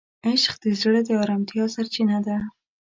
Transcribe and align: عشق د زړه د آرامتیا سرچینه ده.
عشق 0.27 0.53
د 0.63 0.65
زړه 0.81 0.99
د 1.07 1.09
آرامتیا 1.23 1.63
سرچینه 1.75 2.17
ده. 2.25 2.37